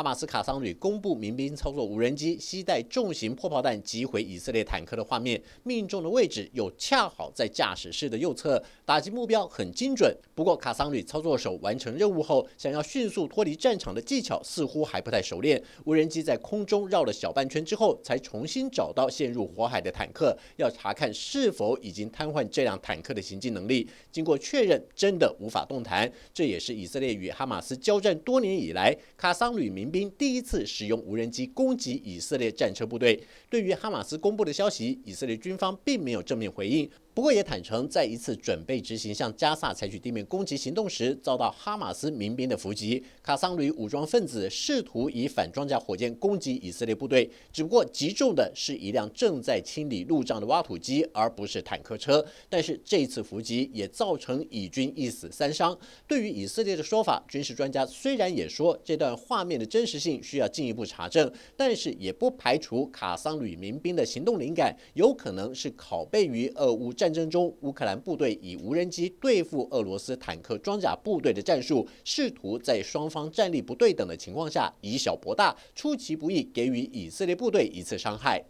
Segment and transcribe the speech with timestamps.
[0.00, 10.16] 哈马斯卡桑旅公布民兵操作无人机携带重型破炮弹击毁以色列坦克的画面，命中的位置又恰好在驾驶室的右侧，打击目标很精准。
[10.34, 15.62] 不过，卡桑旅操作手完成任务后，想要迅速脱离战场的技巧似乎还不太熟练。
[15.84, 23.86] 无人机在空中绕了小半圈之后，才重新找到陷入火海的坦克，要查看是否已经瘫痪这辆坦克的行进能力。
[24.10, 26.10] 经过确认，真的无法动弹。
[26.32, 29.68] 这也是以色列与哈马斯交战多年以来，卡桑旅。
[29.70, 33.22] 民兵第一次使用无人机攻击以色列战车部队。
[33.48, 36.88] 对于哈马斯公布的消息，以色列军方并没有正面回应。
[37.12, 43.02] 不过也坦诚，在一次准备执行向加萨采取地面攻击行动时，遭到哈马斯民兵的伏击。
[43.20, 52.24] 卡桑旅武装分子试图以反装甲火箭攻击以色列部队，只不过击中的是一辆正在清理路障的挖土机，而不是坦克车。
[52.48, 55.76] 但是这次伏击也造成以军一死三伤。
[56.06, 66.94] 对于以色列的说法，军事专家虽然也说这段画面的真实性需要进一步查证，但是也不排除卡桑旅民兵的行动灵感有可能是拷贝于俄乌。
[67.00, 78.44] 战争中，乌克兰部队以无人机对付俄罗斯坦克装甲部队的战术，试图在双方战力不对等的情况下以小博大，出其不意给予以色列部队一次伤害。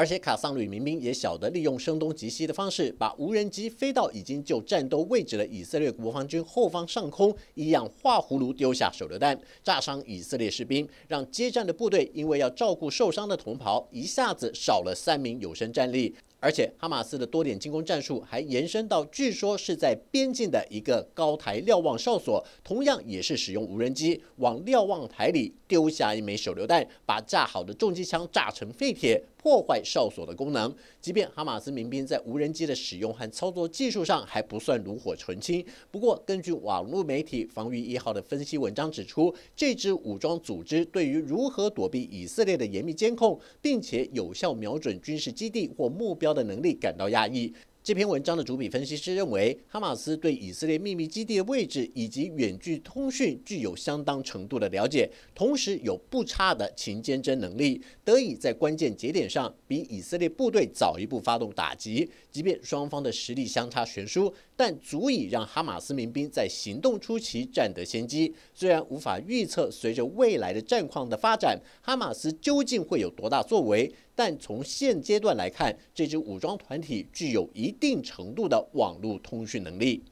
[0.00, 16.14] 而且卡桑旅民兵也晓得利用声东击西的方式，把无人机飞到已经就战斗位置的以色列国防军后方上空，一样画葫芦丢下手榴弹，炸伤以色列士兵，让接战的部队因为要照顾受伤的同袍，一下子少了三名有生战力。
[16.40, 30.74] 而且哈马斯的多点进攻战术还延伸到，据说是在边境的一个高台瞭望哨所，同样也是使用无人机往瞭望台里丢下一枚手榴弹，把架好的重机枪炸成废铁，破坏哨所的功能。
[30.98, 46.29] 即便哈马斯民兵在无人机的使用和操作技术上还不算炉火纯青，不过根据网络媒体防御一号的分析文章指出，这支武装组织对于如何躲避以色列的严密监控，并且有效瞄准军事基地或目标。
[46.32, 47.52] 的能力感到压抑。
[47.82, 62.08] 这篇文章的主笔分析师认为，哈马斯对以色列秘密基地的位置以及远距通讯具有相当程度的了解，同时有不差的勤监侦能力，得以在关键节点上比以色列部队早一步发动打击。
[62.30, 68.32] 即便双方的实力相差悬殊，但足以让哈马斯民兵在行动初期占得先机。
[68.54, 73.90] 虽然无法预测随着未来的战况的发展，哈马斯究竟会有多大作为。
[74.22, 80.04] 但从现阶段来看，这支武装团体具有一定程度的网络通讯能力。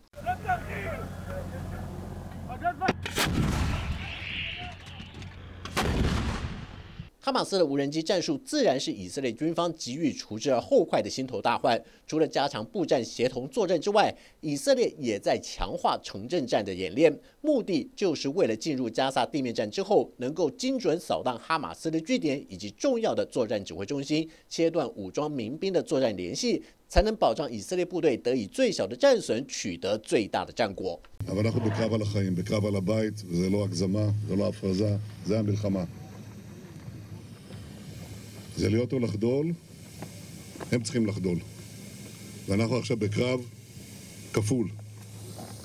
[7.29, 11.79] 哈马斯的无人机战术自然是以色列军方急于除之而后快的心头大患。
[12.07, 30.99] 除了加强步战协同作战之外，以色列也在强化城镇战的演练，目的就是为了进入加萨地面战之后，能够精准扫荡哈马斯的据点以及重要的作战指挥中心，切断武装民兵的作战联系，才能保障以色列部队得以最小的战损，取得最大的战果。
[38.59, 39.53] זה להיות או לחדול,
[40.73, 41.39] הם צריכים לחדול.
[42.49, 43.41] ואנחנו עכשיו בקרב
[44.33, 44.69] כפול.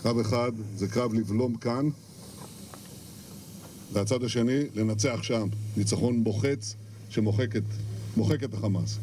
[0.04, 1.90] קרב אחד זה קרב לבלום כאן,
[3.94, 5.48] והצד השני לנצח שם.
[5.78, 6.76] ניצחון מוחץ
[7.10, 7.64] שמוחק את,
[8.44, 8.98] את החמאס.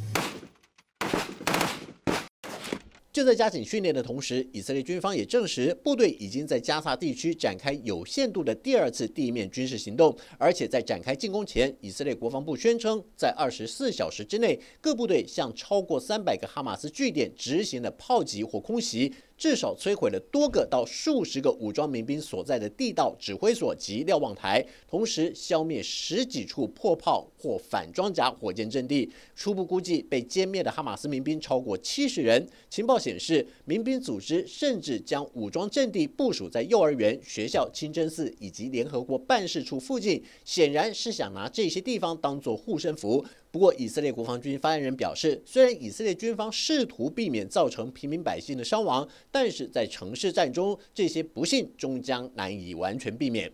[3.21, 10.17] 就在加紧训练的同时，以色列军方也证实，部队已经在加萨地区展开有限度的第二次地面军事行动。
[10.39, 19.13] 而且在展开进攻前，以色列国防部宣称，在二十四小时之内，各部队向超过三百个哈马斯据点执行了炮击或空袭。
[19.41, 29.11] 至少摧毁了多个到数十个武装民兵所在的地道指挥所及瞭望台，同时消灭十几处破炮或反装甲火箭阵地。
[29.35, 32.47] 初步估计，被歼灭的哈马斯民兵超过七十人。
[32.69, 43.25] 情报显示，民兵组织甚至将武装阵地部署在幼儿园、学校、清真寺以及联合国办事处附近，显然是想拿这些地方当做护身符。
[43.53, 53.53] 不过，以色列国防军发言人表示，虽然以色列军方试图避免造成平民百姓的伤亡，但是在城市战中，这些不幸终将难以完全避免。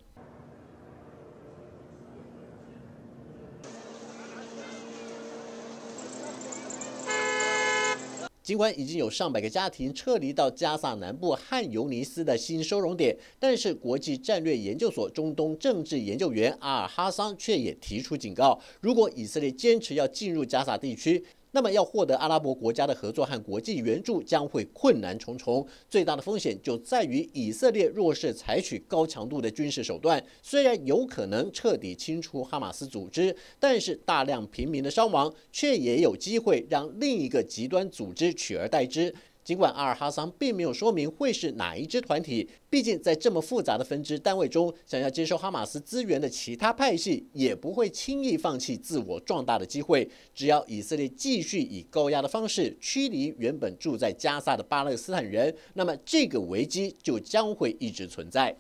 [8.46, 21.24] 尽管已经有上百个家庭撤离到加萨南部汉尤尼斯的新收容点，但是国际战略研究所中东政治研究员阿尔哈桑却也提出警告：如果以色列坚持要进入加萨地区，
[21.56, 25.66] 那么要获得阿拉伯国家的合作和国际援助将会困难重重。
[25.88, 39.14] 最大的风险就在于以色列若是采取高强度的军事手段，虽然有可能彻底清除哈马斯组织，但是大量平民的伤亡却也有机会让另一个极端组织取而代之。
[39.46, 50.10] 尽管阿尔哈桑并没有说明会是哪一支团体，毕竟在这么复杂的分支单位中，想要接受哈马斯资源的其他派系也不会轻易放弃自我壮大的机会。
[50.34, 58.52] 只要以色列继续以高压的方式驱离原本住在加萨的巴勒斯坦人，那么这个危机就将会一直存在。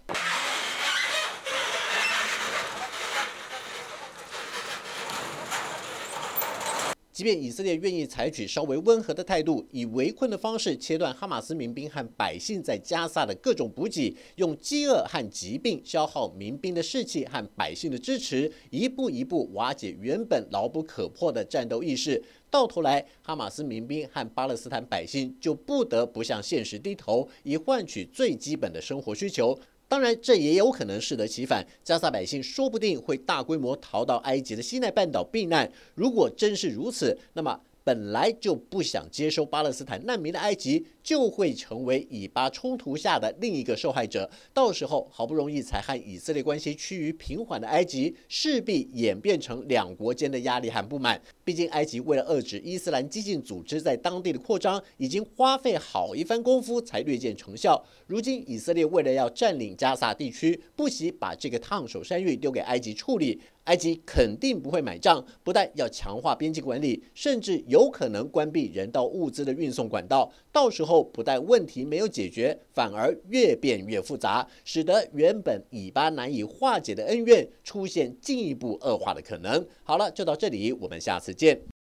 [7.16, 29.58] 即便以色列愿意采取稍微温和的态度，以围困的方式切断哈马斯民兵和百姓在加萨的各种补给，用饥饿和疾病消耗民兵的士气和百姓的支持，一步一步瓦解原本牢不可破的战斗意识，到头来，哈马斯民兵和巴勒斯坦百姓就不得不向现实低头，以换取最基本的生活需求。
[29.88, 31.66] 当然，这也有可能适得其反。
[31.84, 35.70] 加萨百姓说不定会大规模逃到埃及的西奈半岛避难。
[35.94, 37.60] 如果真是如此，那么。
[37.86, 44.28] 本来就不想接收巴勒斯坦难民的埃及，就会成为以巴冲突下的另一个受害者。
[44.52, 51.22] 到时候，好不容易才和以色列关系趋于平缓的埃及，势必演变成两国间的压力和不满。
[51.44, 57.80] 毕竟，埃及为了遏制伊斯兰激进组织在当地的扩张，已经花费好一番功夫才略见成效。
[58.08, 63.40] 如今，以色列为了要占领加萨地区，不惜把这个烫手山芋丢给埃及处理。
[63.66, 70.32] 埃及肯定不会买账，不但要强化边境管理，甚至有可能关闭人道物资的运送管道。
[70.52, 79.66] 到时候不但问题没有解决，反而越变越复杂，使得原本以巴难以化解的恩怨出现进一步恶化的可能。
[79.84, 81.75] 好了，就到这里，我们下次见。